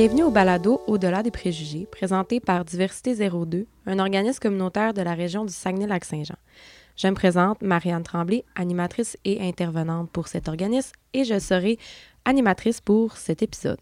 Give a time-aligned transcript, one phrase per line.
[0.00, 5.12] Bienvenue au balado Au-delà des préjugés, présenté par Diversité 02, un organisme communautaire de la
[5.12, 6.38] région du Saguenay-Lac-Saint-Jean.
[6.96, 11.78] Je me présente Marianne Tremblay, animatrice et intervenante pour cet organisme, et je serai
[12.24, 13.76] animatrice pour cet épisode.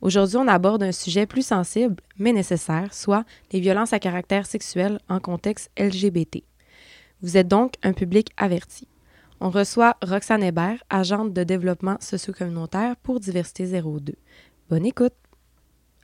[0.00, 4.98] Aujourd'hui, on aborde un sujet plus sensible, mais nécessaire, soit les violences à caractère sexuel
[5.08, 6.42] en contexte LGBT.
[7.22, 8.88] Vous êtes donc un public averti.
[9.38, 14.14] On reçoit Roxane Hébert, agente de développement socio-communautaire pour Diversité 02.
[14.68, 15.14] Bonne écoute!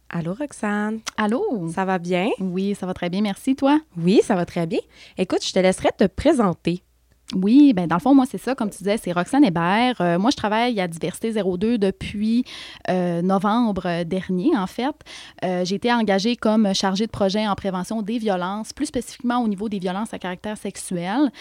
[0.09, 1.01] Allô, Roxane.
[1.17, 1.69] Allô?
[1.75, 2.29] Ça va bien?
[2.39, 3.23] Oui, ça va très bien.
[3.23, 3.81] Merci, toi?
[3.97, 4.79] Oui, ça va très bien.
[5.19, 6.83] Écoute, je te laisserai te présenter.
[7.35, 10.01] Oui, ben dans le fond, moi, c'est ça, comme tu disais, c'est Roxane Hébert.
[10.01, 12.45] Euh, moi, je travaille à Diversité 02 depuis
[12.89, 14.95] euh, novembre dernier, en fait.
[15.45, 19.49] Euh, j'ai été engagée comme chargée de projet en prévention des violences, plus spécifiquement au
[19.49, 21.33] niveau des violences à caractère sexuel.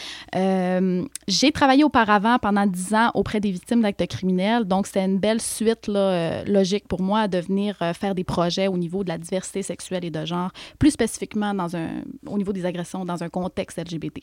[1.28, 5.42] j'ai travaillé auparavant pendant dix ans auprès des victimes d'actes criminels, donc c'est une belle
[5.42, 10.04] suite logique pour moi de venir faire des projets au niveau de la diversité sexuelle
[10.04, 11.90] et de genre, plus spécifiquement dans un,
[12.26, 14.22] au niveau des agressions dans un contexte LGBT.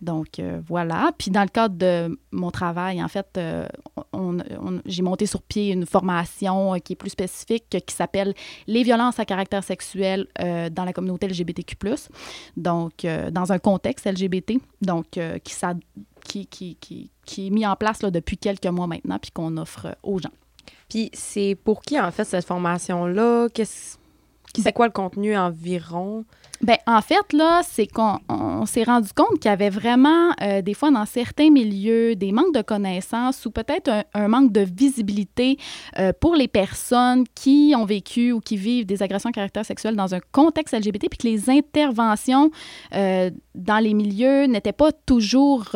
[0.00, 0.83] Donc, voilà
[1.18, 3.66] puis dans le cadre de mon travail, en fait, euh,
[4.86, 8.34] j'ai monté sur pied une formation euh, qui est plus spécifique, qui s'appelle
[8.66, 11.76] Les violences à caractère sexuel euh, dans la communauté LGBTQ+,
[12.56, 18.10] donc dans un contexte LGBT, donc qui, qui, qui, qui, est mis en place là,
[18.10, 20.32] depuis quelques mois maintenant, puis qu'on offre aux gens.
[20.88, 23.48] Puis c'est pour qui, en fait, cette formation-là?
[23.52, 23.98] Qu'est-ce
[24.62, 26.24] c'est quoi le contenu environ?
[26.62, 30.74] Ben, en fait, là, c'est qu'on s'est rendu compte qu'il y avait vraiment, euh, des
[30.74, 35.58] fois, dans certains milieux, des manques de connaissances ou peut-être un, manque de visibilité
[35.98, 39.96] euh, pour les personnes qui ont vécu ou qui vivent des agressions à caractère sexuel
[39.96, 42.50] dans un contexte LGBT, puis que les interventions
[42.94, 45.68] euh, dans les milieux n'étaient pas toujours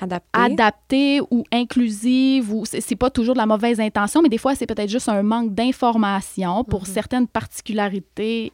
[0.00, 0.20] adaptées.
[0.32, 1.20] adaptées.
[1.30, 4.90] ou inclusives, ou c'est pas toujours de la mauvaise intention, mais des fois, c'est peut-être
[4.90, 6.92] juste un manque d'information pour mm-hmm.
[6.92, 8.52] certaines particularités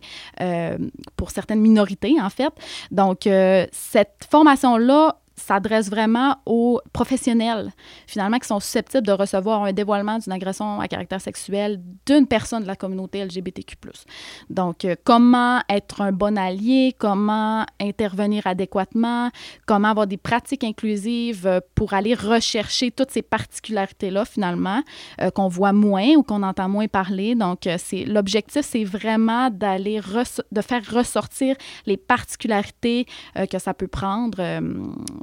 [1.17, 2.53] pour certaines minorités, en fait.
[2.91, 7.73] Donc, euh, cette formation-là s'adresse vraiment aux professionnels,
[8.07, 12.63] finalement, qui sont susceptibles de recevoir un dévoilement d'une agression à caractère sexuel d'une personne
[12.63, 13.79] de la communauté LGBTQ.
[14.51, 19.31] Donc, euh, comment être un bon allié, comment intervenir adéquatement,
[19.67, 24.83] comment avoir des pratiques inclusives euh, pour aller rechercher toutes ces particularités-là, finalement,
[25.21, 27.35] euh, qu'on voit moins ou qu'on entend moins parler.
[27.35, 30.01] Donc, c'est l'objectif, c'est vraiment d'aller
[30.53, 31.57] de faire ressortir
[31.87, 33.07] les particularités
[33.51, 34.41] que ça peut prendre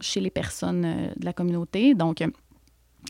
[0.05, 1.93] chez les personnes euh, de la communauté.
[1.93, 2.27] Donc, euh,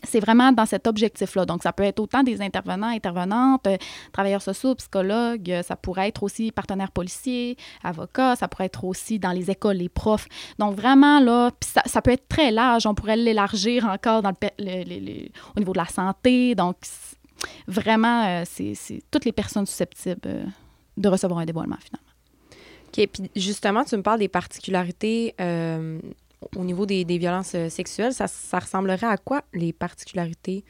[0.04, 1.46] c'est vraiment dans cet objectif-là.
[1.46, 3.76] Donc, ça peut être autant des intervenants, intervenantes, euh,
[4.12, 9.32] travailleurs sociaux, psychologues, ça pourrait être aussi partenaires policiers, avocats, ça pourrait être aussi dans
[9.32, 10.28] les écoles, les profs.
[10.58, 11.50] Donc, vraiment, là,
[11.86, 12.86] ça, peut être très large.
[12.86, 16.54] On pourrait l'élargir encore dans le, au niveau de la santé.
[16.54, 16.76] Donc,
[17.66, 18.74] vraiment, c'est
[19.10, 20.20] toutes les personnes susceptibles
[20.98, 22.06] de recevoir un dévoilement, finalement.
[22.88, 23.08] OK.
[23.08, 25.34] Puis, justement, tu me parles des particularités
[26.56, 28.26] au niveau des, violences euh, sexuelles, ça,
[28.58, 30.64] ressemblerait à quoi les particularités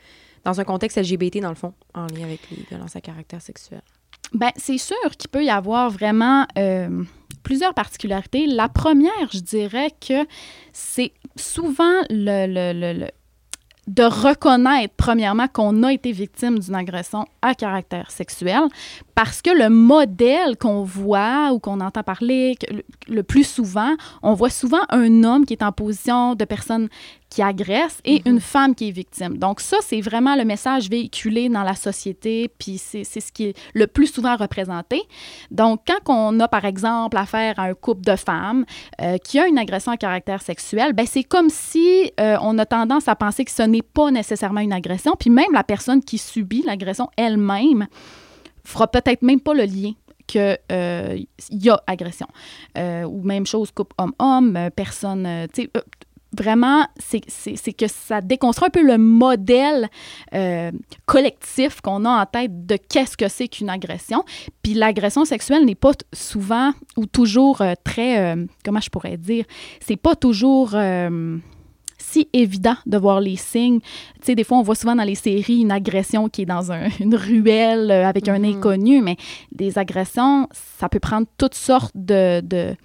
[0.45, 3.83] dans un contexte LGBT, dans le fond, en lien avec les violences à caractère sexuel?
[4.33, 7.05] Bien, c'est sûr qu'il peut y avoir vraiment euh,
[7.43, 8.47] plusieurs particularités.
[8.47, 10.27] La première, je dirais que
[10.73, 13.09] c'est souvent le,
[13.87, 18.63] de reconnaître, premièrement, qu'on a été victime d'une agression à caractère sexuel,
[19.17, 22.55] parce que le modèle qu'on voit ou qu'on entend parler
[23.09, 26.91] le, plus souvent, on voit souvent un homme qui est en position de personne
[27.31, 28.35] qui agresse et mhm.
[28.35, 29.39] une femme qui est victime.
[29.39, 33.59] Donc ça, c'est vraiment le message véhiculé dans la société, puis c'est ce qui est
[33.73, 35.03] le plus souvent représenté.
[35.51, 38.67] Donc quand on a, par exemple, affaire à un couple de femmes
[39.01, 42.67] euh, qui a une agression à caractère sexuel, ben c'est comme si euh, on a
[42.67, 46.19] tendance à penser que ce n'est pas nécessairement une agression, puis même la personne qui
[46.19, 47.87] subit l'agression elle-même
[48.67, 49.93] fera peut-être même pas le lien
[50.27, 51.19] qu'il euh,
[51.51, 52.27] y a agression.
[52.77, 55.71] ou même chose, couple homme-homme, personne, tu sais,
[56.37, 59.89] vraiment, c'est que ça déconstruit un peu le modèle
[60.35, 60.71] euh,
[61.07, 64.25] collectif qu'on a en tête de qu'est-ce que c'est qu'une agression.
[64.63, 69.45] Puis l'agression sexuelle n'est pas souvent ou toujours euh, très, euh, comment je pourrais dire,
[69.81, 70.75] c'est pas toujours
[72.07, 73.81] si évident de voir les signes.
[73.81, 76.73] Tu sais, des fois, on voit souvent dans les séries une agression qui est dans
[77.01, 78.57] une ruelle avec un mm-hmm.
[78.57, 79.17] inconnu, mais
[79.53, 82.77] des agressions, ça peut prendre toutes sortes de, de,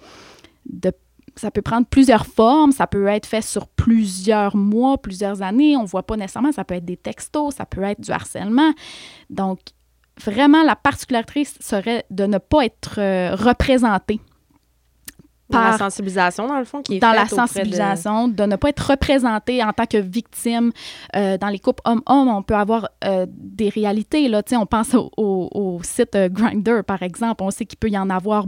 [0.66, 0.92] de
[1.36, 5.82] ça peut prendre plusieurs formes, ça peut être fait sur plusieurs mois, plusieurs années, on
[5.82, 8.72] ne voit pas nécessairement, ça peut être des textos, ça peut être du harcèlement.
[9.30, 9.60] Donc,
[10.22, 13.34] vraiment, la particularité serait de ne pas être euh,
[15.52, 18.44] Dans la sensibilisation, dans le fond, qui est dans la de- sensibilisation, de...
[18.44, 20.72] ne pas être représenté en tant que victime.
[21.16, 24.28] Euh, dans les couples hommes-hommes, on peut avoir euh, des réalités.
[24.28, 24.42] Là.
[24.52, 27.42] On pense au, au- au site euh, Grindr, par exemple.
[27.42, 28.46] On sait qu'il peut y en avoir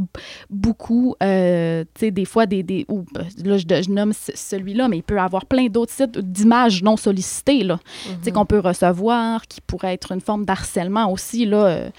[0.51, 1.15] beaucoup.
[1.23, 4.89] euh, tu sais, des fois, des, des, ou, euh, là, je, je nomme ce- celui-là,
[4.89, 7.65] mais il peut y avoir plein d'autres sites d'images non sollicitées.
[7.65, 7.79] Là.
[8.23, 8.37] Sais, Mhm.
[8.37, 11.45] qu'on peut recevoir, qui pourrait être une forme d'harcèlement aussi.
[11.47, 11.91] Là.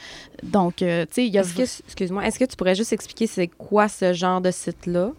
[0.45, 1.41] Donc, euh, tu sais, il y a...
[1.41, 5.11] Est-ce que, excuse-moi, est-ce que tu pourrais juste expliquer c'est quoi ce genre de site-là?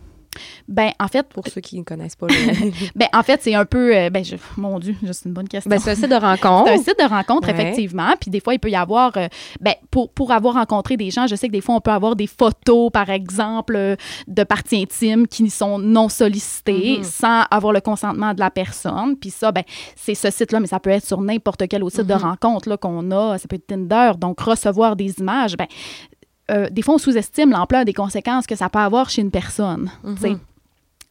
[0.69, 2.71] Ben, en fait, pour ceux qui ne connaissent pas le.
[2.97, 3.97] ben, en fait, c'est un peu...
[3.97, 5.69] euh, ben, je- mon Dieu, c'est une bonne question.
[5.71, 6.67] ben, c'est un site de rencontre.
[6.67, 7.55] C'est un site de rencontre, Ouais.
[7.55, 8.13] effectivement.
[8.21, 9.29] Puis des fois, il peut y avoir, euh,
[9.61, 12.17] ben, pour, pour avoir rencontré des gens, je sais que des fois, on peut avoir
[12.17, 13.97] des photos, par exemple,
[14.27, 17.05] de parties intimes qui sont non sollicitées Mhm.
[17.05, 19.17] sans avoir le consentement de la personne.
[19.17, 19.63] Puis ça, ben,
[19.95, 22.21] c'est ce site-là, mais ça peut être sur n'importe quel autre site de Mhm.
[22.21, 23.39] rencontre qu'on a.
[23.39, 24.13] Ça peut être Tinder.
[24.19, 25.67] Donc, recevoir des images, ben,
[26.51, 29.91] euh, des fois, on sous-estime l'ampleur des conséquences que ça peut avoir chez une personne.
[30.05, 30.39] Mhm.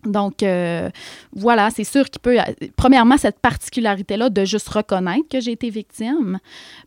[0.06, 0.90] Donc, euh,
[1.34, 2.38] voilà, c'est sûr qu'il peut.
[2.76, 6.40] Premièrement, cette particularité-là de juste reconnaître que j'ai été victime,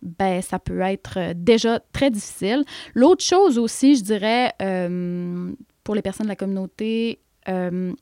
[0.03, 2.65] ben, ça peut être euh, déjà très difficile.
[2.95, 5.53] L'autre chose aussi, je dirais, euh,
[5.85, 7.93] pour les personnes de la communauté, euh,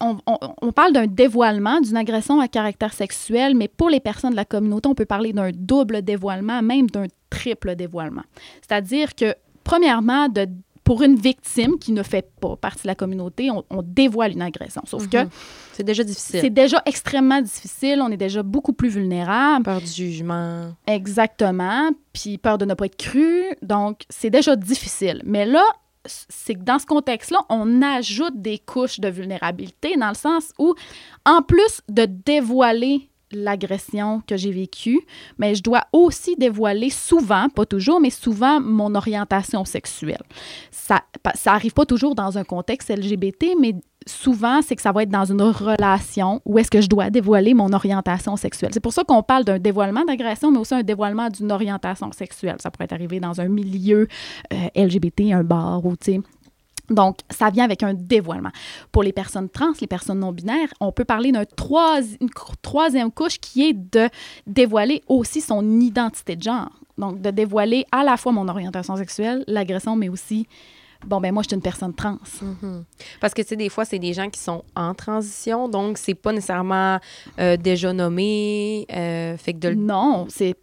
[0.00, 4.30] on, on- on parle d'un dévoilement, d'une agression à caractère sexuel, mais pour les personnes
[4.30, 8.22] de la communauté, on peut parler d'un double dévoilement, même d'un triple dévoilement.
[8.66, 9.34] C'est-à-dire que,
[9.64, 10.46] premièrement, de,
[10.84, 14.40] pour une victime qui ne fait pas partie de la communauté, on, on dévoile une
[14.42, 14.82] agression.
[14.86, 15.28] Sauf que Mhm.
[15.72, 16.40] C'est déjà difficile.
[16.40, 19.64] c'est déjà extrêmement difficile, on est déjà beaucoup plus vulnérable.
[19.64, 20.72] Peur du jugement.
[20.86, 21.90] Exactement.
[22.12, 23.44] Puis peur de ne pas être cru.
[23.62, 25.22] Donc, c'est déjà difficile.
[25.24, 25.62] Mais là,
[26.06, 30.74] c'est que dans ce contexte-là, on ajoute des couches de vulnérabilité dans le sens où,
[31.24, 35.00] en plus de dévoiler l'agression que j'ai vécue,
[35.36, 40.22] mais je dois aussi dévoiler souvent, pas toujours, mais souvent mon orientation sexuelle.
[40.70, 41.02] Ça,
[41.34, 43.74] ça arrive pas toujours dans un contexte LGBT, mais
[44.08, 47.54] souvent, c'est que ça va être dans une relation où est-ce que je dois dévoiler
[47.54, 48.70] mon orientation sexuelle.
[48.72, 52.56] C'est pour ça qu'on parle d'un dévoilement d'agression, mais aussi un dévoilement d'une orientation sexuelle.
[52.58, 54.08] Ça pourrait arrivé dans un milieu
[54.52, 54.56] euh,
[54.86, 56.20] LGBT, un bar ou, tu sais,
[56.90, 58.50] donc, ça vient avec un dévoilement.
[58.92, 61.44] Pour les personnes trans, les personnes non-binaires, on peut parler d'une
[62.62, 64.08] troisième couche qui est de
[64.46, 66.70] dévoiler aussi son identité de genre.
[66.96, 70.48] Donc, de dévoiler à la fois mon orientation sexuelle, l'agression, mais aussi,
[71.06, 72.18] bon, ben moi, je suis une personne trans.
[72.42, 72.84] Mhm.
[73.20, 76.14] Parce que, tu sais, des fois, c'est des gens qui sont en transition, donc c'est
[76.14, 76.98] pas nécessairement
[77.38, 78.86] euh, déjà nommé.
[78.92, 79.74] euh, fait que de.
[79.74, 80.54] Non, c'est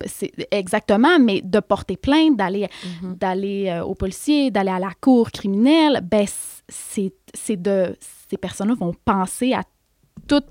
[0.52, 2.68] exactement, mais de porter plainte, d'aller
[3.02, 3.16] Mhm.
[3.16, 6.26] d'aller euh, au policier, d'aller à la cour criminelle, ben
[6.68, 7.96] c'est de
[8.30, 9.62] ces personnes-là vont penser à
[10.28, 10.42] tout,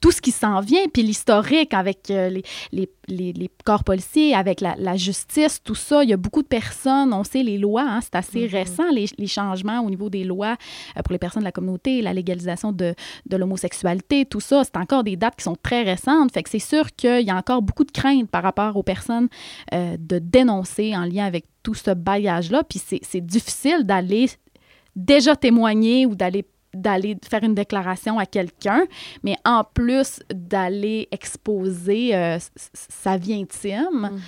[0.00, 2.42] tout ce qui s'en vient, puis l'historique avec euh, les,
[2.72, 6.02] les, les, les corps policiers, avec la, la justice, tout ça.
[6.04, 8.50] Il y a beaucoup de personnes, on sait les lois, hein, c'est assez Mhm.
[8.50, 10.56] récent, les, les changements au niveau des lois
[10.96, 12.94] euh, pour les personnes de la communauté, la légalisation de,
[13.28, 16.32] de l'homosexualité, tout ça, c'est encore des dates qui sont très récentes.
[16.32, 19.28] Fait que c'est sûr qu'il y a encore beaucoup de craintes par rapport aux personnes
[19.74, 22.62] euh, de dénoncer en lien avec tout ce bagage-là.
[22.64, 24.30] Puis c'est c'est difficile d'aller
[24.96, 26.44] déjà témoigner ou d'aller
[26.74, 28.84] d'aller faire une déclaration à quelqu'un,
[29.22, 32.38] mais en plus d'aller exposer euh,
[32.74, 34.20] sa vie intime Mhm.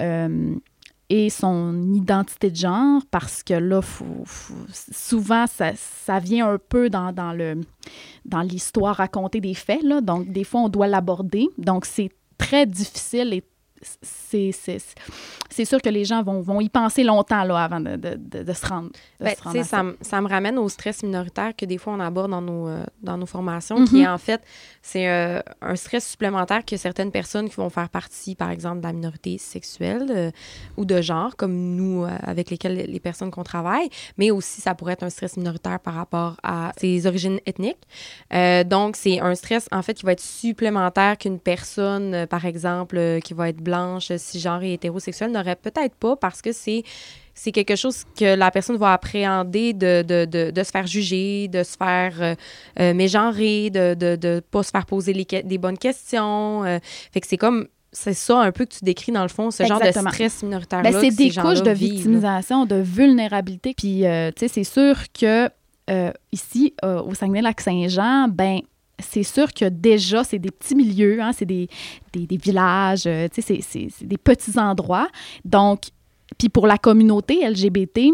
[0.00, 0.54] euh,
[1.12, 6.58] et son identité de genre, parce que là, faut- faut- souvent, ça, ça vient un
[6.58, 7.60] peu dans, dans le
[8.24, 10.00] dans l'histoire racontée des faits, là.
[10.00, 11.48] donc des fois, on doit l'aborder.
[11.58, 13.42] Donc, c'est très difficile et
[13.82, 14.52] c'est,
[15.64, 18.52] sûr que les gens vont, vont y penser longtemps là, avant de, de, de- de
[18.52, 18.90] se rendre.
[19.20, 19.64] Ben, se rendre ça.
[19.64, 22.68] ça, me- ça me ramène au stress minoritaire que des fois on aborde dans nos,
[22.68, 24.02] euh, dans nos formations, qui Mhm.
[24.02, 24.42] est en fait,
[24.82, 28.86] c'est euh, un stress supplémentaire que certaines personnes qui vont faire partie, par exemple, de
[28.86, 30.30] la minorité sexuelle euh,
[30.76, 34.92] ou de genre, comme nous, avec lesquelles les- personnes qu'on travaille, mais aussi ça pourrait
[34.92, 37.78] être un stress minoritaire par rapport à ses origines ethniques.
[38.66, 43.32] Donc, c'est un stress, en fait, qui va être supplémentaire qu'une personne, par exemple, qui
[43.32, 43.69] va être blanche,
[44.18, 46.82] cisgenre et hétérosexuelle n'aurait peut-être pas parce que c'est
[47.32, 51.48] c'est quelque chose que la personne va appréhender de, de, de, de se faire juger,
[51.48, 52.34] de se faire euh,
[52.78, 56.64] euh, mégenrer, de ne de, de pas se faire poser les bonnes questions.
[56.64, 56.78] euh.
[57.12, 59.64] fait que c'est comme, c'est ça un peu que tu décris dans le fond, ce
[59.64, 60.90] genre de stress minoritaire-là.
[60.90, 63.74] Ben, c'est des couches de vivent, victimisation, de vulnérabilité.
[63.76, 65.48] Puis, euh, tu sais, c'est sûr que
[65.88, 68.60] euh, ici, euh, au Saguenay-Lac-Saint-Jean, ben
[69.02, 71.68] c'est sûr que déjà, c'est des petits milieux, hein, c'est des,
[72.12, 75.08] des, des villages, euh, c'est- c'est c'est des petits endroits.
[75.44, 75.84] Donc,
[76.38, 78.12] puis pour la communauté LGBT,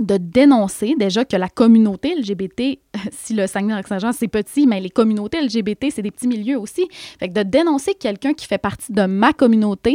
[0.00, 2.78] de dénoncer déjà que la communauté LGBT,
[3.12, 6.86] si le Saguenay-Lac-Saint-Jean, c'est petit, mais les communautés LGBT, c'est des petits milieux aussi.
[7.18, 9.94] Fait que de dénoncer quelqu'un qui fait partie de ma communauté,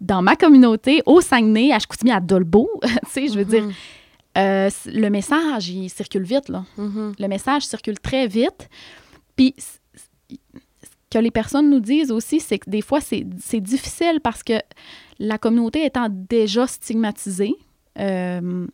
[0.00, 3.72] dans ma communauté, au Saguenay, à Chicoutimi, à Dolbeau, tu sais, je veux dire, Mhm.
[4.38, 6.64] euh, le message, il circule vite, là.
[6.76, 7.12] Mhm.
[7.16, 8.68] Le message circule très vite.
[9.50, 10.36] Puis, ce
[11.10, 14.54] que les personnes nous disent aussi, c'est que des fois, c'est difficile parce que
[15.18, 17.54] la communauté étant déjà stigmatisée,
[17.98, 18.66] euh,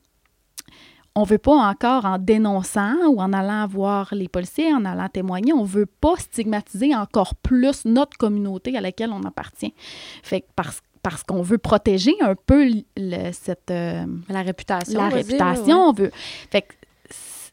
[1.14, 5.52] on veut pas encore, en dénonçant ou en allant voir les policiers, en allant témoigner,
[5.52, 9.74] on veut pas stigmatiser encore plus notre communauté à laquelle on appartient.
[10.22, 15.00] Fait que parce parce qu'on veut protéger un peu le- cette euh, La réputation.
[15.00, 16.10] la dire, réputation, on veut.
[16.50, 16.74] Fait que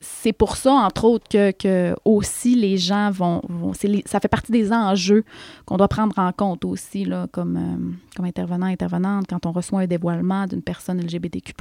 [0.08, 3.42] c'est pour ça, entre autres, que, que aussi les gens vont.
[3.84, 5.24] les- ça fait partie des enjeux
[5.66, 9.82] qu'on doit prendre en compte aussi, là, comme, euh, comme intervenant, intervenante, quand on reçoit
[9.82, 11.54] un dévoilement d'une personne LGBTQ,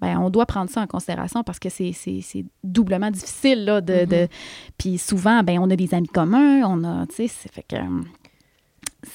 [0.00, 3.64] ben, on doit prendre ça en considération parce que c'est, c'est, c'est doublement difficile.
[3.64, 4.28] Là, de, de-
[4.78, 7.06] Puis souvent, ben, on a des amis communs, on a.
[7.06, 7.76] Tu sais, c'est fait que.
[7.76, 8.02] euh,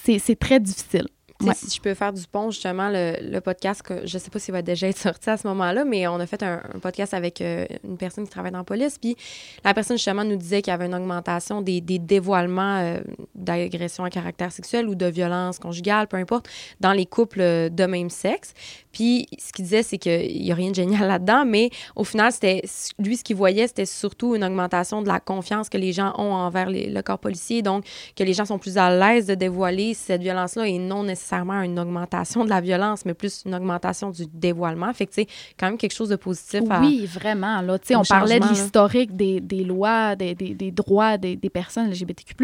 [0.03, 1.07] C'est, c'est très difficile.
[1.55, 4.61] Si je peux faire du pont, justement, le, podcast, que je sais pas s'il va
[4.61, 7.97] déjà être sorti à ce moment-là, mais on a fait un, podcast avec euh, une
[7.97, 8.97] personne qui travaille dans la police.
[8.99, 9.15] Puis
[9.63, 12.99] la personne, justement, nous disait qu'il y avait une augmentation des, dévoilements euh,
[13.35, 16.47] d'agressions à caractère sexuel ou de violence conjugale, peu importe,
[16.79, 18.53] dans les couples euh, de même sexe.
[18.91, 22.31] Puis ce qu'il disait, c'est qu'il n'y a rien de génial là-dedans, mais au final,
[22.31, 22.61] c'était
[22.99, 26.33] lui, ce qu'il voyait, c'était surtout une augmentation de la confiance que les gens ont
[26.33, 27.61] envers le corps policier.
[27.61, 31.30] Donc, que les gens sont plus à l'aise de dévoiler cette violence-là et non nécessairement
[31.33, 34.91] une augmentation de la violence, mais plus une augmentation du dévoilement.
[34.93, 36.81] Fait que, c'est quand même quelque chose de positif à...
[36.81, 37.61] Oui, vraiment.
[37.61, 41.89] Là, Tu on parlait de l'historique des, des lois, des, des- des droits des, personnes
[41.89, 42.35] LGBTQ.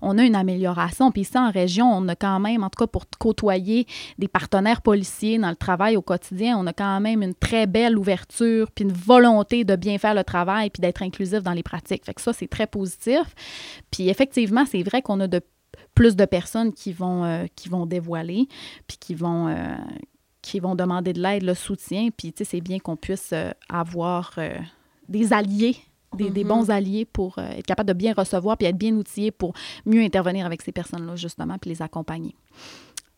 [0.00, 1.10] On a une amélioration.
[1.10, 3.86] Puis ici, en région, on a quand même, en tout cas pour côtoyer
[4.18, 7.98] des partenaires policiers dans le travail au quotidien, on a quand même une très belle
[7.98, 12.04] ouverture, puis une volonté de bien faire le travail, puis d'être inclusif dans les pratiques.
[12.04, 13.22] Fait que ça, c'est très positif.
[13.90, 15.40] Puis effectivement, c'est vrai qu'on a de
[15.94, 18.48] plus de personnes qui vont, euh, qui vont dévoiler,
[18.86, 19.76] puis qui vont, euh,
[20.42, 22.08] qui vont demander de l'aide, le soutien.
[22.16, 24.38] Puis, tu sais, c'est bien qu'on puisse euh, avoir
[25.08, 25.76] des alliés,
[26.16, 26.48] des, des Mhm.
[26.48, 29.52] bons alliés pour être capable de bien recevoir puis être bien outillé pour
[29.84, 32.34] mieux intervenir avec ces personnes-là, justement, puis les accompagner.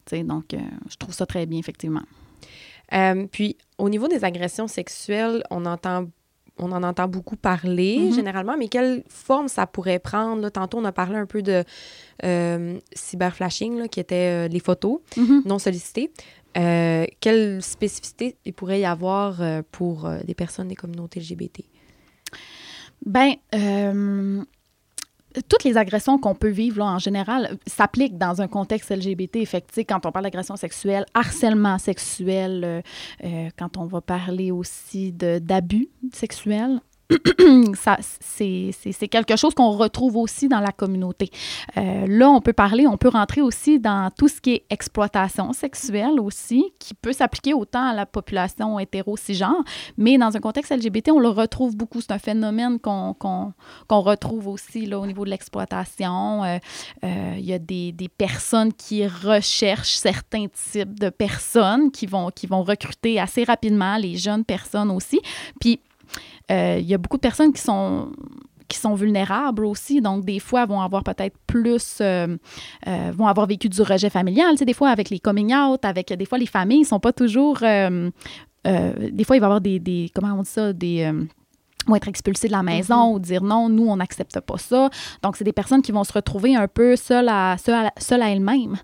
[0.04, 0.54] Tu sais, donc,
[0.88, 2.02] je trouve ça très bien, effectivement.
[3.32, 6.06] Puis, au niveau des agressions sexuelles, on entend
[6.58, 8.12] on en entend beaucoup parler Mhm.
[8.14, 10.42] généralement, mais quelle forme ça pourrait prendre?
[10.42, 10.50] là?
[10.50, 11.64] Tantôt, on a parlé un peu de
[12.24, 15.42] euh, cyberflashing, là, qui était euh, les photos Mhm.
[15.44, 16.10] non sollicitées.
[16.56, 21.64] Euh, quelle spécificité il pourrait y avoir euh, pour des personnes des communautés LGBT?
[23.04, 23.34] Ben,
[25.48, 29.46] toutes les agressions qu'on peut vivre, là, en général, s'appliquent dans un contexte LGBT.
[29.72, 32.80] Sais, quand on parle d'agression sexuelle, harcèlement sexuel, euh,
[33.24, 36.80] euh, quand on va parler aussi d'abus sexuels,
[38.20, 41.30] c'est, quelque chose qu'on retrouve aussi dans la communauté.
[41.76, 45.52] Euh, là, on peut parler, on peut rentrer aussi dans tout ce qui est exploitation
[45.52, 49.62] sexuelle aussi, qui peut s'appliquer autant à la population hétéro-cisgenre,
[49.96, 52.00] mais dans un contexte LGBT, on le retrouve beaucoup.
[52.00, 53.54] C'est un phénomène qu'on
[53.90, 56.44] retrouve aussi là, au niveau de l'exploitation.
[56.44, 56.58] Euh,
[57.04, 62.30] euh, Il y a des, des personnes qui recherchent certains types de personnes qui vont,
[62.30, 65.20] qui vont recruter assez rapidement, les jeunes personnes aussi.
[65.60, 65.80] Puis,
[66.50, 68.10] euh, il y a beaucoup de personnes qui sont
[68.68, 70.00] qui sont vulnérables aussi.
[70.00, 72.36] Donc, des fois, vont avoir peut-être plus, euh,
[72.88, 74.50] euh, vont avoir vécu du rejet familial.
[74.52, 76.98] Tu sais, des fois, avec les coming out, avec des fois, les familles ne sont
[76.98, 77.58] pas toujours.
[77.62, 78.10] euh,
[78.64, 81.08] des fois, il va y avoir des, des- comment on dit ça, des.
[81.86, 84.90] Vont être expulsés de la maison ou dire non, nous, on n'accepte pas ça.
[85.22, 88.22] Donc, c'est des personnes qui vont se retrouver un peu seules à, seules à, seules
[88.22, 88.76] à elles-mêmes.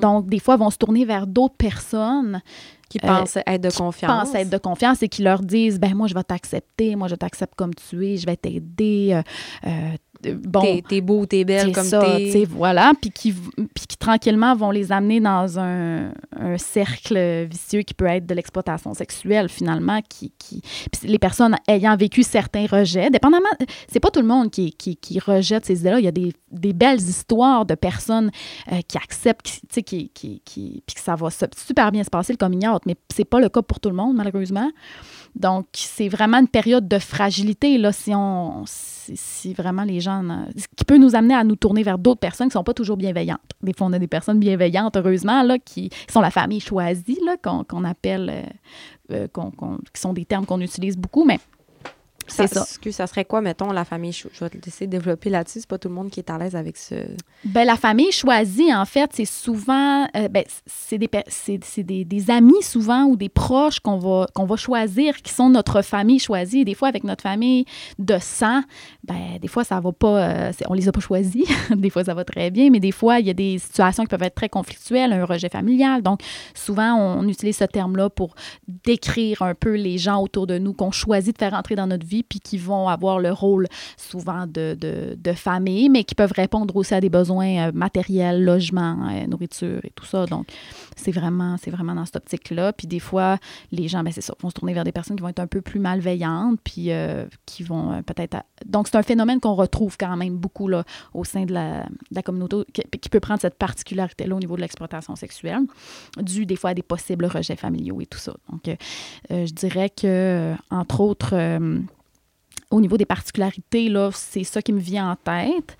[0.00, 2.40] Donc, des fois, vont se tourner vers d'autres personnes
[2.88, 4.10] Qui Euh, pensent être de qui confiance.
[4.10, 7.16] pensent être de confiance et qui leur disent ben moi je vais t'accepter, moi je
[7.16, 9.10] t'accepte comme tu es, je vais t'aider.
[9.12, 9.22] euh,
[9.68, 9.70] euh,
[10.22, 12.44] bon, T'es, beau, t'es belle c'est comme ça, t'es.
[12.44, 17.94] voilà, puis qui, puis qui tranquillement vont les amener dans un, un cercle vicieux qui
[17.94, 20.60] peut être de l'exploitation sexuelle finalement, qui, qui
[20.92, 23.46] puis les personnes ayant vécu certains rejets, dépendamment,
[23.90, 26.32] c'est pas tout le monde qui, qui, qui rejette ces idées-là, il y a des,
[26.50, 28.30] des belles histoires de personnes
[28.72, 32.02] euh, qui acceptent, qui, tu sais, qui, qui, qui- puis que ça va super bien
[32.04, 34.70] se passer le coming out, mais c'est pas le cas pour tout le monde malheureusement.
[35.36, 40.22] Donc, c'est vraiment une période de fragilité, là, si on si, vraiment les gens...
[40.56, 42.74] Ce qui peut nous amener à nous tourner vers d'autres personnes qui ne sont pas
[42.74, 43.40] toujours bienveillantes.
[43.62, 47.36] Des fois, on a des personnes bienveillantes, heureusement, là, qui sont la famille choisie, là,
[47.38, 48.30] qu'on appelle...
[48.30, 48.42] euh,
[49.10, 51.38] euh, qu'on- qui sont des termes qu'on utilise beaucoup, mais
[52.28, 52.64] C'est ça.
[52.80, 55.60] Que ça serait quoi, mettons, la famille Je vais te laisser développer là-dessus.
[55.60, 56.94] C'est pas tout le monde qui est à l'aise avec ce.
[57.44, 61.08] Ben, la famille choisie, en fait, c'est souvent, euh, ben, c'est des,
[61.78, 65.82] des, des amis souvent ou des proches qu'on va, qu'on va choisir qui sont notre
[65.82, 66.64] famille choisie.
[66.64, 67.64] Des fois, avec notre famille
[67.98, 68.62] de sang,
[69.04, 71.46] ben, des fois, ça va pas, euh, on les a pas choisis.
[71.70, 74.08] des fois, ça va très bien, mais des fois, il y a des situations qui
[74.08, 76.02] peuvent être très conflictuelles, un rejet familial.
[76.02, 76.20] Donc,
[76.54, 78.34] souvent, on, on utilise ce terme-là pour
[78.84, 82.06] décrire un peu les gens autour de nous qu'on choisit de faire entrer dans notre
[82.06, 86.32] vie, puis qui vont avoir le rôle souvent de, de, de famille, mais qui peuvent
[86.34, 90.26] répondre aussi à des besoins euh, matériels, logement, euh, nourriture et tout ça.
[90.26, 90.46] Donc,
[90.96, 92.72] c'est vraiment, vraiment dans cette optique-là.
[92.72, 93.38] Puis des fois,
[93.72, 95.46] les gens, ben c'est ça, vont se tourner vers des personnes qui vont être un
[95.46, 98.38] peu plus malveillantes, puis euh, qui vont peut-être...
[98.66, 100.84] Donc, c'est un phénomène qu'on retrouve quand même beaucoup là,
[101.14, 105.62] au sein de la, communauté, qui, peut prendre cette particularité-là au niveau de l'exploitation sexuelle,
[106.20, 108.34] dû des fois à des possibles rejets familiaux et tout ça.
[108.50, 108.76] Donc,
[109.30, 111.34] je dirais que, entre autres...
[112.70, 115.76] au niveau des particularités, là, c'est ça qui me vient en tête.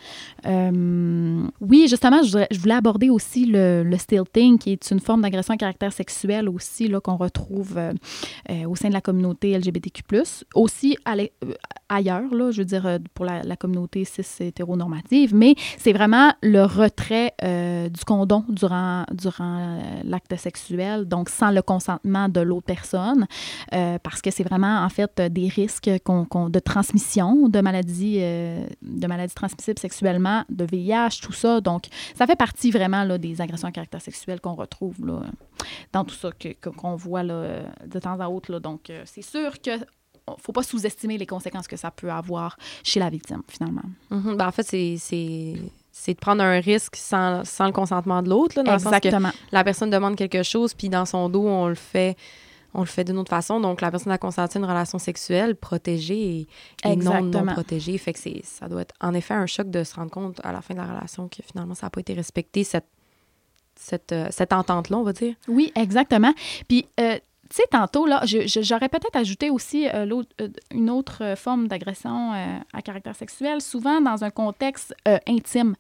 [0.47, 3.99] Euh, oui, justement, je, voulais aborder aussi le, le
[4.57, 7.93] qui est une forme d'agression à caractère sexuel aussi, là, qu'on retrouve euh,
[8.51, 10.03] euh, au sein de la communauté LGBTQ+.
[10.55, 10.97] Aussi
[11.91, 17.35] ailleurs, là, je veux dire, pour la, communauté cis hétéronormative, mais c'est vraiment le retrait
[17.43, 23.27] du condom durant, durant l'acte sexuel, donc sans le consentement de l'autre personne,
[23.71, 29.07] parce que c'est vraiment, en fait, des risques qu'on- de transmission de maladies, euh, de
[29.07, 31.61] maladies transmissibles sexuellement, de VIH, tout ça.
[31.61, 35.23] Donc, ça fait partie vraiment là, des agressions à caractère sexuel qu'on retrouve là,
[35.93, 38.53] dans tout ça, que- qu'on voit là, de temps à autre.
[38.53, 38.61] Là.
[38.61, 39.73] Donc, euh, c'est sûr que
[40.41, 43.81] faut pas sous-estimer les conséquences que ça peut avoir chez la victime, finalement.
[44.11, 44.37] Mhm.
[44.37, 45.57] Ben, en fait, c'est-
[46.07, 49.31] de prendre un risque sans, sans le consentement de l'autre, dans le sens que Exactement.
[49.53, 52.15] la personne demande quelque chose, puis dans son dos, on le fait
[52.75, 53.61] on le fait d'une autre façon.
[53.61, 56.49] Donc, la personne a consenti une relation sexuelle protégée et,
[56.85, 57.97] et non non protégée.
[57.99, 60.53] Fait que c'est- ça doit être en effet un choc de se rendre compte à
[60.53, 62.87] la fin de la relation que finalement, ça n'a pas été respecté, cette,
[63.75, 65.35] cette, euh, cette entente-là, on va dire.
[65.47, 66.35] Oui, exactement.
[66.69, 67.19] Puis, euh,
[67.51, 71.67] tu sais, tantôt, là, j'aurais peut-être ajouté aussi euh, l'autre- euh, une autre euh, forme
[71.69, 74.95] d'agression euh, à caractère sexuel, souvent dans un contexte
[75.27, 75.75] intime.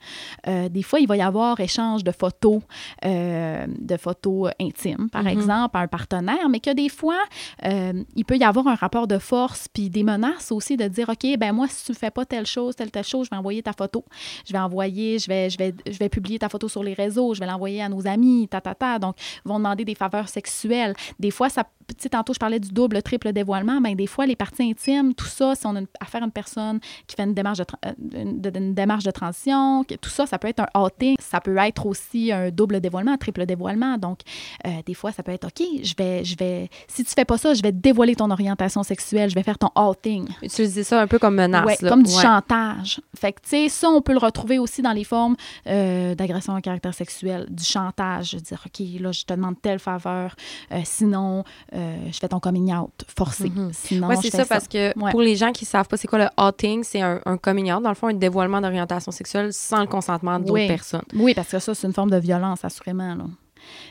[0.46, 2.60] Des fois, il va y avoir échange de photos,
[3.04, 5.28] de photos intimes, par Mhm.
[5.28, 7.18] exemple, à un partenaire, mais que des fois,
[7.62, 11.26] il peut y avoir un rapport de force, puis des menaces aussi de dire, OK,
[11.38, 13.62] ben moi, si tu ne fais pas telle chose, telle, telle chose, je vais envoyer
[13.62, 14.04] ta photo.
[14.46, 17.34] Je vais envoyer, je vais, je vais, je vais publier ta photo sur les réseaux,
[17.34, 18.98] je vais l'envoyer à nos amis, ta, ta, ta.
[18.98, 20.94] Donc, ils vont demander des faveurs sexuelles.
[21.18, 23.80] Des fois, ça, tu sais, tantôt, je parlais du double, triple dévoilement.
[23.80, 26.32] Ben, des fois, les parties intimes, tout ça, si on a une- affaire à une
[26.32, 29.94] personne qui fait une démarche de, tra- euh, une, de- une démarche de transition, que-
[29.94, 31.16] tout ça, ça peut être un outing.
[31.20, 33.96] Ça peut être aussi un double dévoilement, un triple dévoilement.
[33.98, 34.20] Donc,
[34.66, 37.38] euh, des fois, ça peut être OK, je vais, je vais, si tu fais pas
[37.38, 40.28] ça, je vais dévoiler ton orientation sexuelle, je vais faire ton outing.
[40.42, 41.64] Utiliser ça un peu comme menace.
[41.66, 41.88] Ouais, là.
[41.90, 42.22] comme du Ouais.
[42.22, 43.00] chantage.
[43.16, 46.54] Fait que, tu sais, ça, on peut le retrouver aussi dans les formes euh, d'agression
[46.54, 48.34] à caractère sexuel, du chantage.
[48.34, 50.34] Dire, OK, là, je te demande telle faveur,
[50.72, 51.44] euh, sinon,
[51.78, 53.52] euh, je fais ton coming out forcé.
[53.54, 55.10] Oui, je c'est ça, parce que Ouais.
[55.10, 57.82] pour les gens qui savent pas c'est quoi le outing, c'est un, un coming out,
[57.82, 60.66] dans le fond, un dévoilement d'orientation sexuelle sans le consentement d'autres Oui.
[60.68, 61.02] personnes.
[61.14, 63.14] Oui, parce que ça, c'est une forme de violence, assurément.
[63.14, 63.24] Là.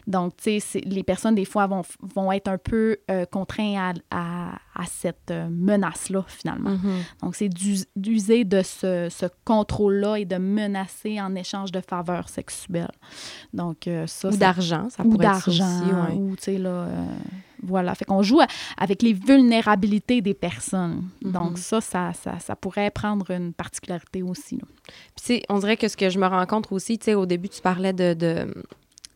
[0.08, 1.82] Donc, tu sais, les personnes, des fois, vont,
[2.15, 6.71] vont être un peu euh, contraintes à, à- à cette euh, menace-là, finalement.
[6.71, 7.00] Mhm.
[7.21, 12.30] Donc, c'est d'us- d'user de ce, ce contrôle-là et de menacer en échange de faveurs
[12.30, 12.91] sexuelles.
[13.54, 16.13] Donc, euh, ça, Ou c'est- d'argent, ça ou pourrait être ça d'argent, ouais.
[16.15, 17.06] ou, tu sais, là, euh,
[17.63, 17.95] voilà.
[17.95, 21.03] Fait qu'on joue à- avec les vulnérabilités des personnes.
[21.23, 21.31] Mhm.
[21.31, 24.59] Donc, ça, ça, ça, ça pourrait prendre une particularité aussi.
[25.21, 27.61] Puis, on dirait que ce que je me rencontre aussi, tu sais, au début, tu
[27.61, 28.53] parlais de, de,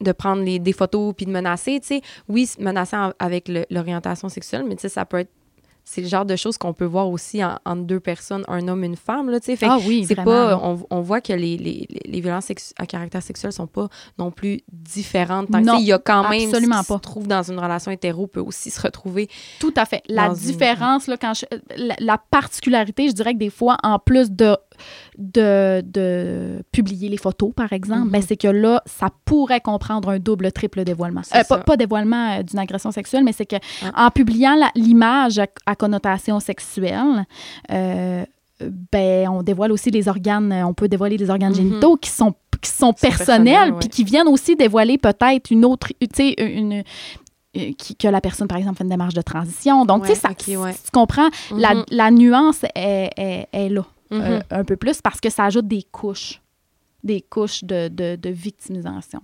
[0.02, 2.02] de prendre les, des photos puis de menacer, tu sais.
[2.28, 2.50] Oui,
[2.98, 5.32] en- avec l'orientation sexuelle, mais tu sais, ça peut être.
[5.84, 8.84] C'est le genre de choses qu'on peut voir aussi en- entre deux personnes, un homme,
[8.84, 9.56] une femme, là, tu sais.
[9.56, 10.58] Fait que Ah oui, c'est pas.
[10.64, 14.62] On, on voit que les, les, les violences à caractère sexuel sont pas non plus
[14.72, 15.50] différentes.
[15.52, 16.44] Tant que, Non, sais, il y a quand même.
[16.48, 16.96] absolument ce qui pas.
[16.96, 19.28] se trouve dans une relation hétéro peut aussi se retrouver.
[19.60, 20.04] Tout à fait.
[20.08, 21.46] La une- différence, là, quand je-
[21.78, 24.56] la, la particularité, je dirais que des fois, en plus de,
[25.18, 28.10] de, de publier les photos, par exemple, Mhm.
[28.12, 31.22] ben, c'est que là, ça pourrait comprendre un double, triple dévoilement.
[31.36, 34.08] Euh, pas, pas dévoilement euh, d'une agression sexuelle, mais c'est que Ah.
[34.08, 37.26] en publiant l'image à, à connotation sexuelle,
[37.72, 38.26] euh,
[38.92, 41.56] ben, on dévoile aussi les organes, on peut dévoiler les organes Mhm.
[41.56, 43.80] génitaux qui sont qui sont personnels, ouais.
[43.80, 46.84] puis qui viennent aussi dévoiler peut-être une autre, tu sais, une,
[48.00, 49.84] que la personne, par exemple, fait une démarche de transition.
[49.84, 50.74] Donc, tu sais, ça, Ouais, ok, ouais.
[50.74, 51.84] tu comprends, la, Mhm.
[51.90, 54.22] la nuance est, est- est là, Mhm.
[54.22, 56.42] euh, un peu plus, parce que ça ajoute des couches,
[57.04, 59.22] des couches de, de- de victimisation.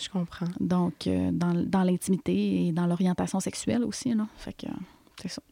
[0.00, 0.46] Je comprends.
[0.60, 4.26] Donc, euh, dans, dans l'intimité et dans l'orientation sexuelle aussi, là.
[4.38, 4.70] Fait que, euh,
[5.20, 5.42] c'est ça.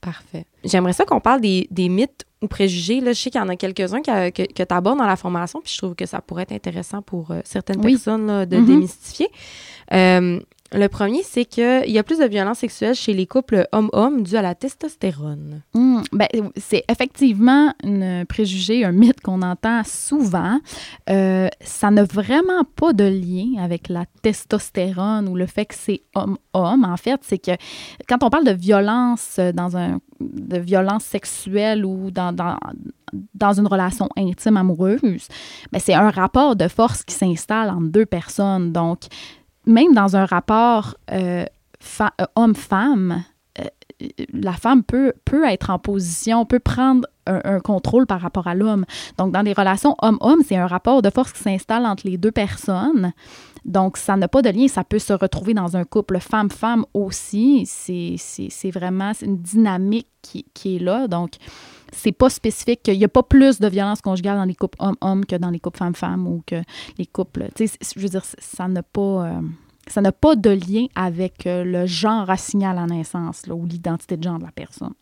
[0.00, 0.46] Parfait.
[0.64, 3.00] J'aimerais ça qu'on parle des, des mythes ou préjugés.
[3.00, 5.16] Là, je sais qu'il y en a quelques-uns que, que, que tu abordes dans la
[5.16, 7.92] formation, puis je trouve que ça pourrait être intéressant pour euh, certaines Oui.
[7.94, 8.66] personnes là, de Mhm.
[8.66, 9.28] démystifier.
[10.72, 14.36] Le premier, c'est qu'il y a plus de violence sexuelle chez les couples hommes-hommes dû
[14.36, 15.62] à la testostérone.
[15.72, 16.26] Hmm, ben,
[16.56, 20.60] c'est effectivement un préjugé, un mythe qu'on entend souvent.
[21.08, 26.02] Euh, ça n'a vraiment pas de lien avec la testostérone ou le fait que c'est
[26.14, 26.84] homme-homme.
[26.84, 27.52] En fait, c'est que
[28.06, 32.58] quand on parle de violence euh, dans un de violence sexuelle ou dans, dans,
[33.34, 35.28] dans une relation intime amoureuse,
[35.72, 38.72] ben, c'est un rapport de force qui s'installe entre deux personnes.
[38.72, 39.02] Donc,
[39.68, 41.44] même dans un rapport euh,
[42.00, 43.22] euh, homme-femme,
[43.60, 43.64] euh,
[44.32, 48.86] la femme peut, peut être en position, peut prendre un, contrôle par rapport à l'homme.
[49.18, 52.32] Donc, dans les relations homme-homme, c'est un rapport de force qui s'installe entre les deux
[52.32, 53.12] personnes.
[53.66, 54.66] Donc, ça n'a pas de lien.
[54.66, 57.66] Ça peut se retrouver dans un couple femme-femme aussi.
[57.66, 61.06] C'est vraiment une dynamique qui, qui est là.
[61.06, 61.32] Donc,
[61.92, 62.80] c'est pas spécifique.
[62.86, 65.60] Il n'y a pas plus de violence conjugale dans les couples homme-homme que dans les
[65.60, 66.62] couples femme-femme ou que
[66.98, 67.48] les couples.
[67.58, 69.26] Je veux dire, ça n'a pas.
[69.28, 69.40] euh,
[69.86, 73.64] ça n'a pas de lien avec euh, le genre assignal à la naissance là, ou
[73.64, 74.92] l'identité de genre de la personne.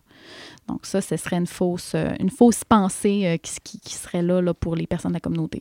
[0.69, 4.41] Donc ça, ce serait une fausse, euh, une fausse pensée qui, qui- qui serait là,
[4.41, 5.61] là pour les personnes de la communauté.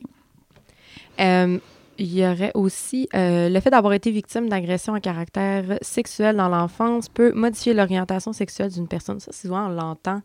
[1.98, 6.48] Il y aurait aussi euh, le fait d'avoir été victime d'agressions à caractère sexuel dans
[6.48, 9.20] l'enfance peut modifier l'orientation sexuelle d'une personne.
[9.20, 10.20] Ça, souvent, on l'entend.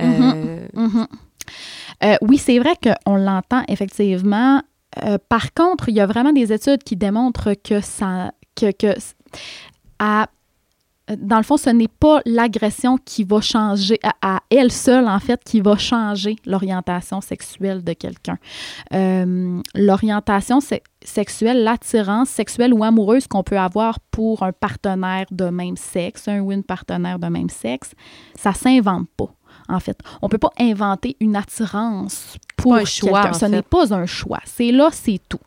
[0.00, 1.06] Euh, Mhm.
[2.04, 4.62] Euh, oui, c'est vrai qu'on l'entend effectivement.
[5.28, 8.94] Par contre, il y a vraiment des études qui démontrent que ça, que, que
[9.98, 10.26] à,
[11.14, 15.20] dans le fond, ce n'est pas l'agression qui va changer, à, à elle seule, en
[15.20, 18.38] fait, qui va changer l'orientation sexuelle de quelqu'un.
[18.92, 25.44] Euh, l'orientation se- sexuelle, l'attirance sexuelle ou amoureuse qu'on peut avoir pour un partenaire de
[25.44, 27.92] même sexe, un ou une partenaire de même sexe,
[28.34, 29.32] ça s'invente pas
[29.68, 29.98] en fait.
[30.22, 34.38] On ne peut pas inventer une attirance pour un choix, Ce n'est pas un choix.
[34.44, 35.40] C'est là, c'est tout.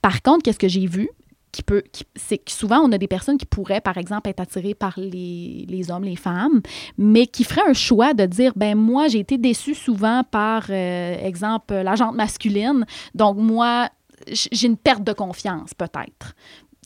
[0.00, 1.10] Par contre, qu'est-ce que j'ai vu?
[1.52, 4.74] Qui peut, qui- c'est souvent, on a des personnes qui pourraient, par exemple, être attirées
[4.74, 6.60] par les, les hommes, les femmes,
[6.96, 11.16] mais qui feraient un choix de dire, ben moi, j'ai été déçue souvent par, euh,
[11.26, 12.86] exemple, la jante masculine,
[13.16, 13.88] donc moi,
[14.28, 16.34] j'ai une perte de confiance, peut-être.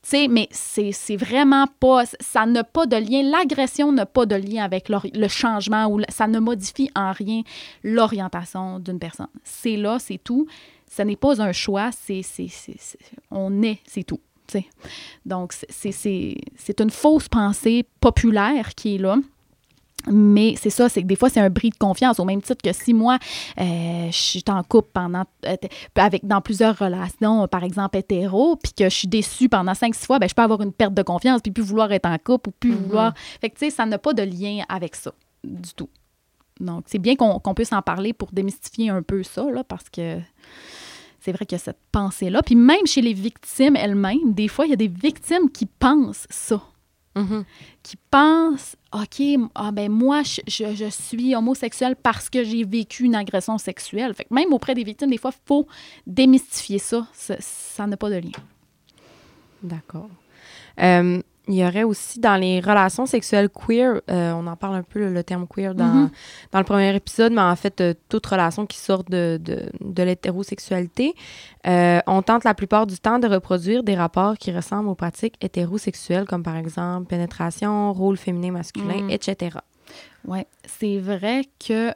[0.03, 4.27] Tu sais, mais c'est c'est vraiment pas, ça n'a pas de lien, l'agression n'a pas
[4.27, 7.40] de lien avec le changement ou ça ne modifie en rien
[7.83, 9.29] l'orientation d'une personne.
[9.42, 10.46] C'est là, c'est tout.
[10.90, 12.48] Ce n'est pas un choix, c'est- c'est-
[13.31, 14.20] on est, c'est tout.
[15.24, 19.16] Donc, c'est- une fausse pensée populaire qui est là.
[20.07, 22.61] Mais c'est ça, c'est que des fois, c'est un bris de confiance, au même titre
[22.62, 23.18] que si moi,
[23.59, 25.57] euh, je suis en couple pendant, euh,
[25.94, 30.18] avec, dans plusieurs relations, par exemple hétéro, puis que je suis déçue pendant 5-6 fois,
[30.18, 32.52] ben, je peux avoir une perte de confiance, puis plus vouloir être en couple, ou
[32.52, 32.83] plus Mhm.
[32.83, 33.14] vouloir.
[33.40, 35.88] Fait que, tu sais, ça n'a pas de lien avec ça, du tout.
[36.61, 39.88] Donc, c'est bien qu'on qu'on puisse en parler pour démystifier un peu ça, là, parce
[39.88, 40.18] que
[41.24, 42.42] c'est vrai qu'il y a cette pensée-là.
[42.42, 46.26] Puis même chez les victimes elles-mêmes, des fois, il y a des victimes qui pensent
[46.28, 46.62] ça
[47.16, 47.44] mhm.
[47.82, 49.22] qui pensent OK,
[49.54, 54.14] ah ben moi, je, je- je suis homosexuel parce que j'ai vécu une agression sexuelle.
[54.14, 55.66] Fait que même auprès des victimes, des fois, il faut
[56.06, 57.06] démystifier ça.
[57.12, 58.42] Ça ça n'a pas de lien.
[59.62, 60.10] D'accord.
[60.80, 64.83] Euh, il y aurait aussi dans les relations sexuelles queer, euh, on en parle un
[64.83, 66.11] peu le, le terme queer dans, Mhm.
[66.52, 70.02] dans le premier épisode, mais en fait, euh, toute relation qui sort de, de, de
[70.02, 71.14] l'hétérosexualité,
[71.66, 75.35] euh, on tente la plupart du temps de reproduire des rapports qui ressemblent aux pratiques
[75.40, 79.11] hétérosexuelles, comme par exemple pénétration, rôle féminin-masculin, Mhm.
[79.11, 79.59] etc.
[80.26, 81.90] Oui, c'est vrai que.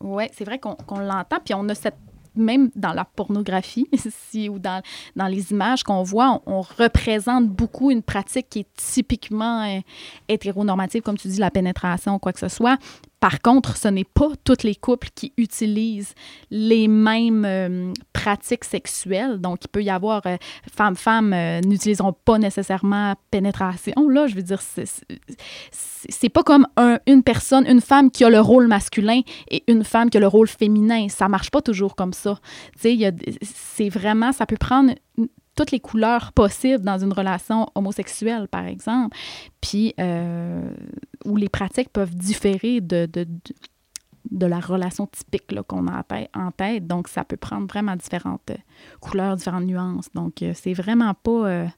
[0.00, 1.38] ouais, c'est vrai qu'on qu'on l'entend.
[1.44, 1.96] Puis on a cette.
[2.36, 3.88] Même dans la pornographie
[4.50, 4.82] ou dans,
[5.28, 9.80] les images qu'on voit, on, on représente beaucoup une pratique qui est typiquement euh,
[10.28, 12.78] hétéronormative, comme tu dis, la pénétration ou quoi que ce soit.
[13.24, 16.12] Par contre, ce n'est pas tous les couples qui utilisent
[16.50, 19.38] les mêmes euh, pratiques sexuelles.
[19.40, 20.36] Donc, il peut y avoir euh,
[20.70, 23.94] femmes-femmes euh, n'utiliseront pas nécessairement pénétration.
[24.10, 28.40] Là, je veux dire, c'est- pas comme un- une personne, une femme qui a le
[28.40, 31.08] rôle masculin et une femme qui a le rôle féminin.
[31.08, 32.38] Ça marche pas toujours comme ça.
[32.76, 34.92] C'est vraiment, ça peut prendre
[35.54, 39.16] toutes les couleurs possibles dans une relation homosexuelle, par exemple.
[39.60, 40.70] Puis, euh,
[41.24, 43.26] où les pratiques peuvent différer de, de,
[44.30, 46.02] de, la relation typique qu'on a
[46.34, 46.86] en tête-.
[46.86, 48.56] Donc, ça peut prendre vraiment différentes euh,
[49.00, 50.10] couleurs, différentes nuances.
[50.14, 51.68] Donc, euh, c'est vraiment pas...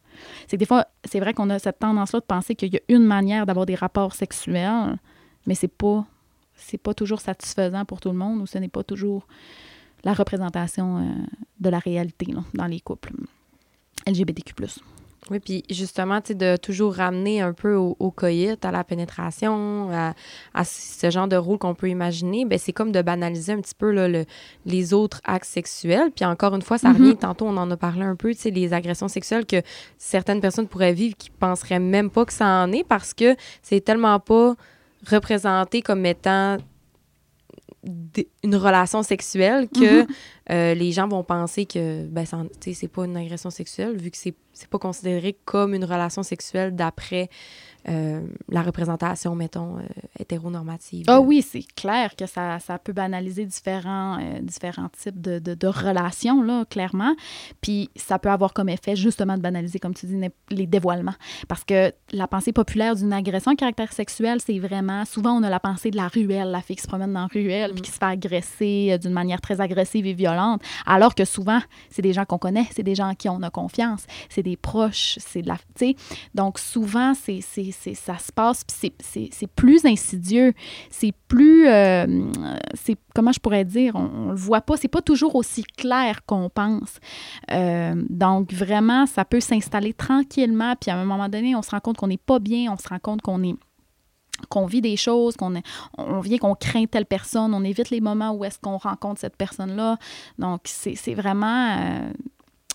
[0.46, 2.80] c'est que des fois, c'est vrai qu'on a cette tendance-là de penser qu'il y a
[2.88, 4.96] une manière d'avoir des rapports sexuels,
[5.46, 6.06] mais c'est pas
[6.58, 9.26] c'est pas toujours satisfaisant pour tout le monde ou ce n'est pas toujours
[10.04, 11.14] la représentation
[11.60, 13.12] de la réalité dans les couples
[14.06, 14.54] LGBTQ+.
[15.28, 18.84] Oui, puis justement, tu sais, de toujours ramener un peu au, au coït, à la
[18.84, 20.14] pénétration, à,
[20.54, 23.74] à ce genre de rôle qu'on peut imaginer, ben c'est comme de banaliser un petit
[23.76, 24.24] peu là, le,
[24.66, 26.12] les autres actes sexuels.
[26.14, 26.96] Puis encore une fois, ça Mhm.
[26.96, 29.62] revient, tantôt on en a parlé un peu, tu sais, les agressions sexuelles que
[29.98, 33.80] certaines personnes pourraient vivre qui penseraient même pas que ça en est parce que c'est
[33.80, 34.54] tellement pas
[35.10, 36.56] représenté comme étant
[38.42, 40.06] une relation sexuelle que Mhm.
[40.50, 42.24] euh, les gens vont penser que ben,
[42.60, 46.74] c'est pas une agression sexuelle vu que c'est c'est pas considéré comme une relation sexuelle
[46.74, 47.28] d'après
[47.88, 49.82] euh, la représentation, mettons, euh,
[50.18, 51.04] hétéronormative.
[51.08, 55.54] Ah oui, c'est clair que ça, ça peut banaliser différents, euh, différents types de, de-
[55.54, 57.14] de relations, là, clairement.
[57.60, 60.20] Puis ça peut avoir comme effet justement de banaliser, comme tu dis,
[60.50, 61.14] les dévoilements.
[61.48, 65.50] Parce que la pensée populaire d'une agression à caractère sexuel, c'est vraiment, souvent on a
[65.50, 67.90] la pensée de la ruelle, la fille qui se promène dans la ruelle, puis qui
[67.90, 72.12] se fait agresser euh, d'une manière très agressive et violente, alors que souvent, c'est des
[72.12, 75.42] gens qu'on connaît, c'est des gens en qui on a confiance, c'est des proches, c'est
[75.42, 75.56] de la...
[75.56, 75.96] Tu sais,
[76.34, 77.40] donc souvent, c'est-
[77.94, 80.52] ça se passe, puis c'est, plus insidieux,
[80.90, 81.68] c'est plus...
[81.68, 82.30] euh,
[82.74, 86.24] c'est, comment je pourrais dire, on, on le voit pas, c'est pas toujours aussi clair
[86.26, 86.98] qu'on pense.
[87.50, 91.80] Euh, donc vraiment, ça peut s'installer tranquillement, puis à un moment donné, on se rend
[91.80, 93.54] compte qu'on n'est pas bien, on se rend compte qu'on est
[94.50, 95.54] qu'on vit des choses, qu'on
[95.96, 99.36] on vient qu'on craint telle personne, on évite les moments où est-ce qu'on rencontre cette
[99.36, 99.96] personne-là.
[100.38, 101.78] Donc, c'est c'est vraiment...
[101.78, 102.12] euh,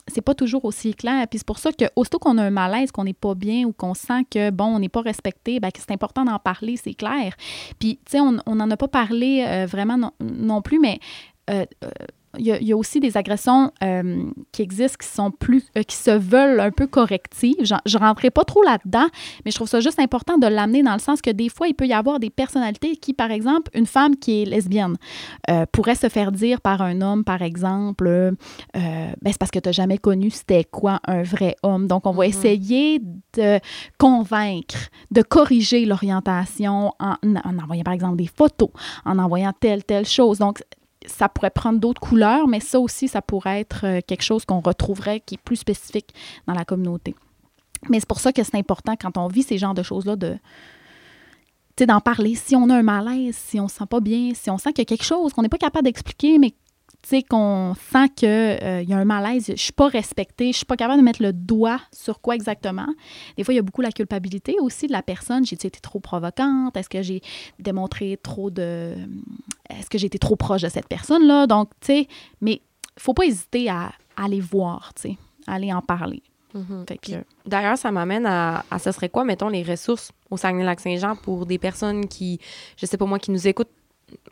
[0.08, 1.28] c'est pas toujours aussi clair.
[1.28, 3.74] Puis c'est pour ça que aussitôt qu'on a un malaise, qu'on n'est pas bien ou
[3.74, 7.34] qu'on sent que, bon, on n'est pas respecté, que c'est important d'en parler, c'est clair.
[7.80, 11.00] Puis, tu sais, on n'en a pas parlé euh, vraiment non, non plus, mais
[11.50, 11.90] euh, euh,
[12.38, 15.66] il y, a, il y a aussi des agressions euh, qui existent qui sont plus,
[15.78, 17.56] euh, qui se veulent un peu correctives.
[17.62, 19.08] Je ne rentrerai pas trop là-dedans,
[19.44, 21.74] mais je trouve ça juste important de l'amener dans le sens que des fois, il
[21.74, 24.96] peut y avoir des personnalités qui, par exemple, une femme qui est lesbienne
[25.50, 28.34] euh, pourrait se faire dire par un homme, par exemple,
[28.74, 31.88] ben, c'est parce que tu n'as jamais connu c'était quoi un vrai homme.
[31.88, 32.30] Donc, on va Mhm.
[32.30, 33.00] essayer
[33.36, 33.60] de
[33.98, 34.78] convaincre,
[35.12, 38.70] de corriger l'orientation en, en envoyant, par exemple, des photos,
[39.06, 40.40] en envoyant telle, telle chose.
[40.40, 40.64] Donc,
[41.06, 44.60] ça pourrait prendre d'autres couleurs, mais ça aussi, ça pourrait être euh, quelque chose qu'on
[44.60, 46.14] retrouverait qui est plus spécifique
[46.48, 47.16] dans la communauté.
[47.90, 50.38] Mais c'est pour ça que c'est important quand on vit ces genres de choses-là de
[51.86, 52.36] d'en parler.
[52.36, 54.82] Si on a un malaise, si on se sent pas bien, si on sent qu'il
[54.82, 56.54] y a quelque chose qu'on n'est pas capable d'expliquer, mais
[57.28, 60.78] qu'on sent qu'il euh, y a un malaise, je suis pas respectée, je suis pas
[60.78, 62.88] capable de mettre le doigt sur quoi exactement.
[63.38, 65.46] Des fois, il y a beaucoup la culpabilité aussi de la personne.
[65.46, 66.78] J'ai-tu été trop provocante?
[66.78, 67.22] Est-ce que j'ai
[67.60, 68.96] démontré trop de...
[69.70, 71.48] Est-ce que j'ai été trop proche de cette personne-là?
[71.48, 72.08] Donc, tu sais,
[72.40, 72.62] mais
[72.98, 76.22] faut pas hésiter à, à aller voir, tu sais, aller en parler.
[76.54, 76.86] Mhm.
[76.86, 81.46] Que, D'ailleurs, ça m'amène à, à ce serait quoi, mettons, les ressources au Saguenay-Lac-Saint-Jean pour
[81.46, 82.40] des personnes qui,
[82.78, 83.72] je sais pas moi, qui nous écoutent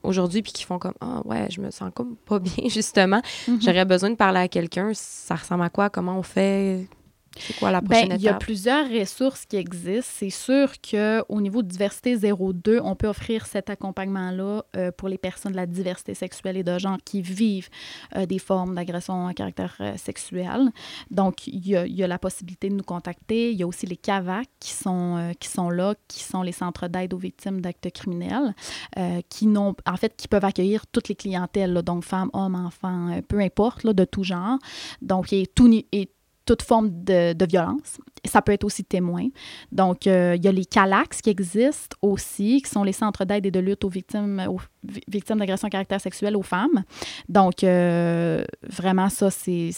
[0.03, 3.21] aujourd'hui puis qui font comme ah ouais je me sens comme pas bien justement.
[3.61, 4.91] J'aurais besoin de parler à quelqu'un.
[4.93, 5.89] Ça ressemble à quoi?
[5.89, 6.87] Comment on fait?
[7.39, 10.11] C'est quoi la Ben, prochaine il y a plusieurs ressources qui existent.
[10.19, 15.17] C'est sûr qu'au niveau de diversité 02, on peut offrir cet accompagnement-là euh, pour les
[15.17, 17.69] personnes de la diversité sexuelle et de genre qui vivent
[18.15, 20.71] euh, des formes d'agression à caractère euh, sexuel.
[21.11, 23.51] Donc, il y, a, il y a la possibilité de nous contacter.
[23.51, 26.87] Il y a aussi les CAVAC qui sont, qui sont là, qui sont les centres
[26.87, 28.53] d'aide aux victimes d'actes criminels,
[29.29, 33.19] qui n'ont, en fait, qui peuvent accueillir toutes les clientèles, là, donc femmes, hommes, enfants,
[33.27, 34.57] peu importe, là, de tout genre.
[35.01, 36.09] Donc, il tout, et
[36.49, 37.99] toute forme de, violence.
[38.25, 39.27] Ça peut être aussi témoin.
[39.71, 43.45] Donc, euh, il y a les CALAX qui existent aussi, qui sont les centres d'aide
[43.45, 44.41] et de lutte aux victimes,
[45.07, 46.83] victimes d'agression à caractère sexuel aux femmes.
[47.27, 49.71] Donc, euh, vraiment, ça, c'est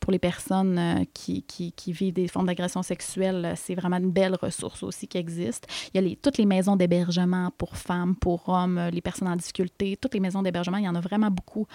[0.00, 1.44] pour les personnes euh, qui,
[1.86, 5.66] vivent des formes d'agression sexuelle, c'est vraiment une belle ressource aussi qui existe.
[5.94, 9.96] Il y a toutes les maisons d'hébergement pour femmes, pour hommes, les personnes en difficulté,
[10.00, 11.66] toutes les maisons d'hébergement, il y en a vraiment beaucoup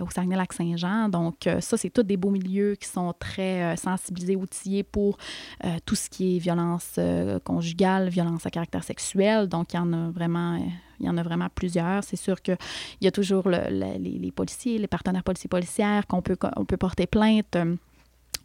[0.00, 1.08] au Saguenay-Lac-Saint-Jean.
[1.08, 5.18] Donc, ça, c'est tous des beaux milieux qui sont très sensibilisés, outillés pour
[5.66, 9.48] euh, tout ce qui est violence euh, conjugale, violence à caractère sexuel.
[9.48, 10.56] Donc, il y en a vraiment,
[11.00, 12.04] il y en a vraiment plusieurs.
[12.04, 12.56] C'est sûr qu'il
[13.00, 17.06] y a toujours le- le- les, policiers, les partenaires policiers policières qu'on peut, peut porter
[17.06, 17.56] plainte.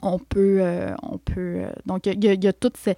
[0.01, 1.65] on peut, euh, on peut.
[1.85, 2.95] donc, il y, a- toutes ces,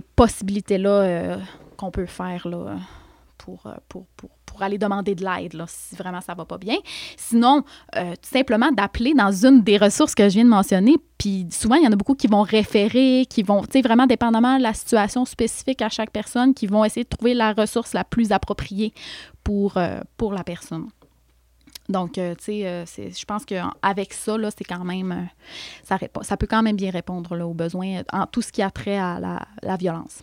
[0.00, 1.38] possibilités-là
[1.76, 2.76] qu'on peut faire là,
[3.42, 6.58] pour, euh, pour, pour, pour aller demander de l'aide là, si vraiment ça va pas
[6.58, 6.76] bien.
[7.16, 7.64] Sinon,
[7.96, 10.94] euh, tout simplement d'appeler dans une des ressources que je viens de mentionner.
[11.18, 14.06] Puis souvent, il y en a beaucoup qui vont référer, qui vont, tu sais, vraiment
[14.06, 17.94] dépendamment de la situation spécifique à chaque personne, qui vont essayer de trouver la ressource
[17.94, 18.94] la plus appropriée
[19.42, 20.88] pour, euh, pour la personne.
[21.88, 25.28] Donc, tu sais, je pense qu'avec ça, là, c'est quand même,
[25.82, 28.62] ça, répond, ça peut quand même bien répondre là, aux besoins en tout ce qui
[28.62, 30.22] a trait à la, la violence.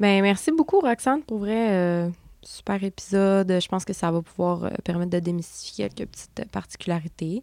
[0.00, 1.72] Bien, merci beaucoup, Roxane, pour vrai.
[1.72, 2.08] Euh,
[2.42, 3.58] super épisode.
[3.60, 7.42] Je pense que ça va pouvoir euh, permettre de démystifier quelques petites particularités.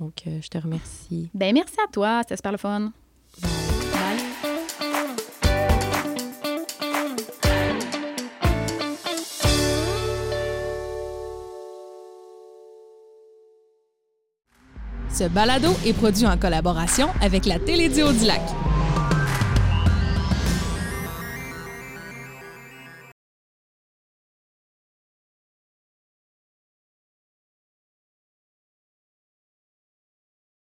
[0.00, 1.28] Donc, euh, je te remercie.
[1.34, 2.20] Ben merci à toi.
[2.22, 2.92] C'était super le fun.
[15.12, 18.40] Ce balado est produit en collaboration avec la Télédio du Lac.